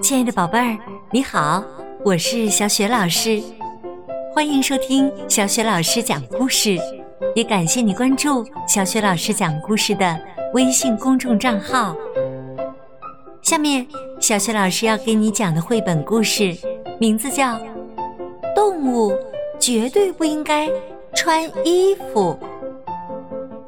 [0.00, 0.78] 亲爱的宝贝儿，
[1.10, 1.62] 你好，
[2.04, 3.42] 我是小雪老师，
[4.32, 6.78] 欢迎收听小雪老师讲故事，
[7.34, 10.18] 也感谢你关注小雪老师讲故事的
[10.54, 11.96] 微信公众账号。
[13.42, 13.86] 下面，
[14.20, 16.56] 小雪老师要给你讲的绘本故事
[16.98, 17.54] 名字叫
[18.54, 19.12] 《动物
[19.58, 20.70] 绝对不应该
[21.14, 22.38] 穿衣服》。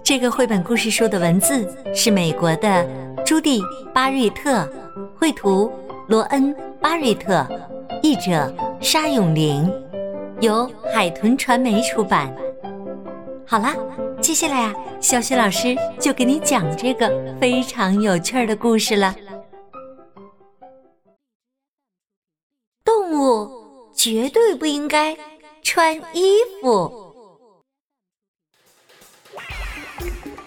[0.02, 2.86] 这个绘本故事书的文字是美国的
[3.26, 3.60] 朱蒂·
[3.92, 4.68] 巴瑞特，
[5.16, 5.70] 绘图。
[6.10, 7.46] 罗恩·巴瑞特，
[8.02, 9.72] 译者沙永玲，
[10.40, 12.34] 由海豚传媒出版。
[13.46, 13.76] 好啦，
[14.20, 17.08] 接下来啊，小雪老师就给你讲这个
[17.40, 19.14] 非常有趣儿的故事了。
[22.84, 23.48] 动物
[23.94, 25.16] 绝对不应该
[25.62, 27.14] 穿衣服。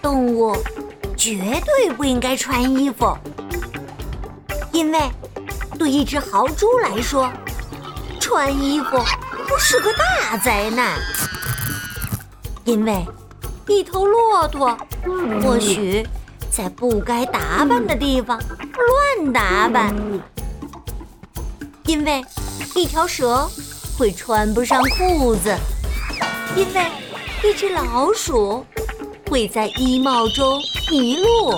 [0.02, 0.54] 动物
[1.16, 3.16] 绝对不应该穿衣服，
[4.70, 5.00] 因为。
[5.78, 7.30] 对一只豪猪来说，
[8.20, 8.98] 穿衣服
[9.58, 10.98] 是个大灾难，
[12.64, 13.04] 因为
[13.66, 14.76] 一头骆驼
[15.42, 16.06] 或许
[16.50, 18.40] 在不该打扮的地方
[19.18, 19.94] 乱打扮，
[21.86, 22.24] 因为
[22.74, 23.48] 一条蛇
[23.98, 25.54] 会穿不上裤子，
[26.56, 26.86] 因为
[27.42, 28.64] 一只老鼠
[29.28, 30.58] 会在衣帽中
[30.90, 31.54] 迷路，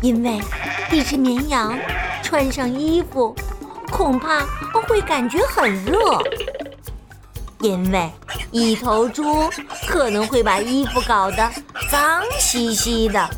[0.00, 0.40] 因为
[0.90, 1.78] 一只绵羊。
[2.32, 3.36] 穿上衣服，
[3.90, 4.40] 恐怕
[4.88, 6.18] 会感觉很热，
[7.60, 8.10] 因为
[8.50, 9.50] 一头猪
[9.86, 11.52] 可能会把衣服搞得
[11.90, 13.28] 脏兮兮的。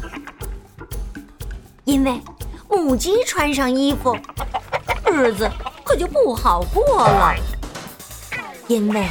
[1.82, 2.20] 因为
[2.68, 4.16] 母鸡穿上衣服，
[5.06, 5.50] 日子
[5.82, 7.34] 可就不好过了。
[8.68, 9.08] 因为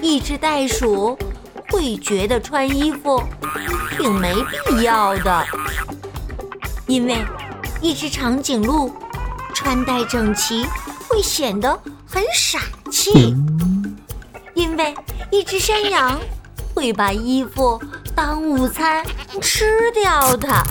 [0.00, 1.18] 一只袋鼠
[1.68, 3.22] 会觉得穿衣服
[3.98, 4.34] 挺没
[4.66, 5.46] 必要的。
[6.86, 7.22] 因为
[7.82, 8.90] 一只长颈鹿。
[9.62, 10.66] 穿戴整齐
[11.08, 12.58] 会显得很傻
[12.90, 13.32] 气，
[14.54, 14.92] 因为
[15.30, 16.20] 一只山羊
[16.74, 17.80] 会把衣服
[18.14, 19.04] 当午餐
[19.40, 20.64] 吃掉它；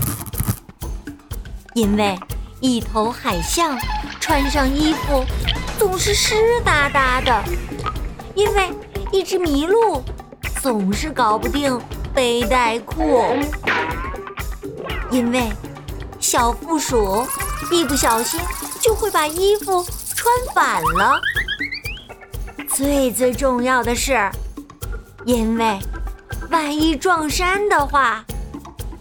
[1.74, 2.20] 因为
[2.60, 3.80] 一头海象
[4.20, 5.24] 穿上衣服
[5.80, 6.36] 总是湿
[6.66, 7.42] 哒哒的；
[8.36, 8.70] 因为
[9.14, 10.04] 一只麋鹿
[10.62, 11.80] 总是搞不定
[12.14, 13.38] 背带裤；
[15.10, 15.50] 因为
[16.20, 17.26] 小负鼠
[17.72, 18.38] 一不小心。
[18.82, 19.84] 就会把衣服
[20.16, 21.22] 穿反了。
[22.68, 24.18] 最最重要的是，
[25.26, 25.78] 因为
[26.50, 28.26] 万一撞衫的话，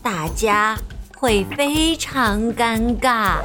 [0.02, 0.76] 大家
[1.16, 3.38] 会非常尴尬。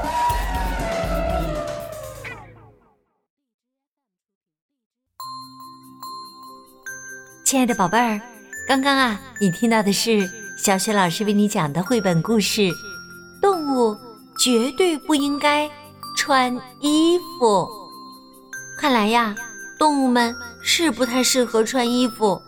[7.46, 8.20] 亲爱的宝贝儿，
[8.68, 12.62] 刚刚啊，你听到的是小雪老师为你讲的绘本故事
[13.42, 13.96] 《动物
[14.40, 15.66] 绝对不应该》。
[16.26, 17.70] 穿衣服，
[18.80, 19.36] 看来呀，
[19.78, 22.42] 动物们是不太适合穿衣服。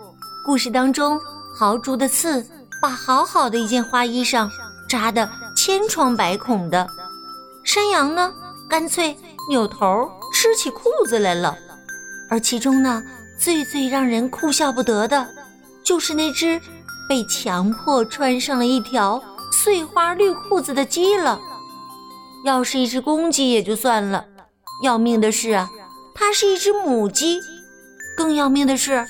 [0.43, 1.21] 故事当中，
[1.53, 2.43] 豪猪的刺
[2.81, 4.49] 把好好的一件花衣裳
[4.89, 6.87] 扎得千疮百孔的，
[7.63, 8.33] 山羊呢，
[8.67, 9.15] 干脆
[9.47, 11.55] 扭头吃起裤子来了。
[12.31, 13.03] 而其中呢，
[13.37, 15.23] 最最让人哭笑不得的，
[15.83, 16.59] 就是那只
[17.07, 19.21] 被强迫穿上了一条
[19.51, 21.39] 碎花绿裤子的鸡了。
[22.45, 24.25] 要是一只公鸡也就算了，
[24.83, 25.69] 要命的是啊，
[26.15, 27.39] 它是一只母鸡，
[28.15, 29.05] 更要命的是，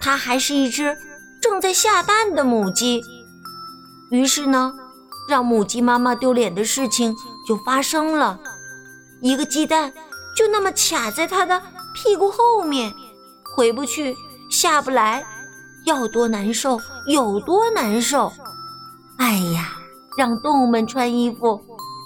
[0.00, 0.96] 它还是一只
[1.40, 3.02] 正在下蛋的母鸡。
[4.10, 4.74] 于是呢，
[5.28, 7.16] 让母鸡妈妈丢脸的事情
[7.46, 8.38] 就发生了，
[9.20, 9.92] 一个鸡蛋
[10.36, 11.62] 就那么卡在它的
[11.94, 12.92] 屁股后面，
[13.56, 14.14] 回不去，
[14.50, 15.24] 下不来，
[15.86, 18.30] 要多难受有多难受。
[19.18, 19.72] 哎呀，
[20.18, 21.60] 让动物们穿衣服。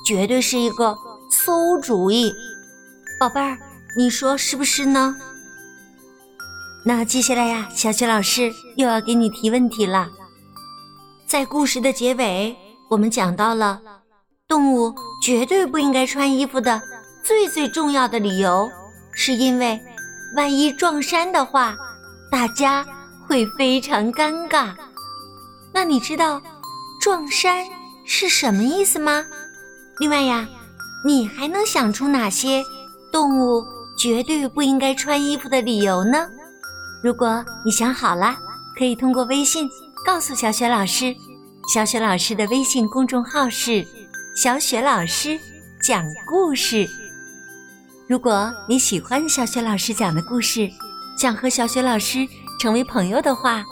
[0.06, 0.97] 绝对是一个
[1.28, 2.33] 馊主意，
[3.19, 3.59] 宝贝儿，
[3.97, 5.17] 你说是不是呢？
[6.84, 10.09] 那接下来呀，小雪老师又要给你提问题了。
[11.27, 12.56] 在故事的结尾，
[12.89, 13.83] 我们讲到了
[14.47, 16.81] 动物绝对不应该穿衣服的
[17.25, 18.70] 最最重要的理由，
[19.11, 19.76] 是因为
[20.37, 21.76] 万一撞衫的话，
[22.31, 22.87] 大家
[23.26, 24.73] 会非常尴尬。
[25.75, 26.41] 那你知道
[27.00, 27.67] 撞衫
[28.05, 29.26] 是什么意思吗？
[29.98, 30.46] 另外呀，
[31.04, 32.62] 你还能想出哪些
[33.10, 33.64] 动物
[33.98, 36.28] 绝对不应该穿衣服的理由呢？
[37.02, 38.37] 如果你想好了，
[38.78, 39.69] 可以通过微信
[40.04, 41.14] 告诉小雪老师。
[41.72, 43.84] 小雪老师的微信公众号是
[44.37, 45.38] “小雪老师
[45.82, 46.88] 讲故事”。
[48.06, 50.70] 如果你喜欢小雪老师讲的故事，
[51.19, 52.26] 想和小雪老师
[52.60, 53.64] 成为朋友的话，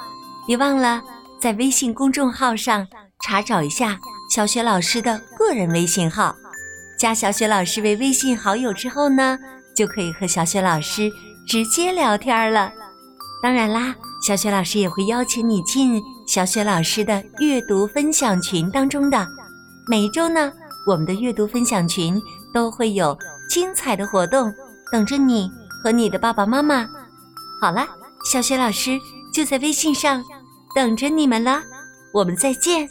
[0.46, 1.02] 别忘了
[1.40, 2.86] 在微信公众号上
[3.24, 3.96] 查找一下
[4.30, 6.34] 小雪老师的个人微信号。
[6.98, 9.38] 加小雪老师为微信好友之后呢，
[9.74, 11.10] 就可以和小雪老师
[11.46, 12.72] 直接聊天了。
[13.42, 13.94] 当然啦，
[14.26, 19.26] 小雪老师也会邀请你进小雪老师的阅读分享群当中的。
[19.86, 20.50] 每周呢，
[20.86, 22.18] 我们的阅读分享群
[22.54, 23.16] 都会有
[23.50, 24.52] 精彩的活动
[24.90, 25.50] 等着你
[25.82, 26.88] 和你的爸爸妈妈。
[27.60, 27.86] 好了，
[28.32, 28.98] 小雪老师
[29.32, 30.24] 就在微信上
[30.74, 31.62] 等着你们了，
[32.14, 32.88] 我们再见。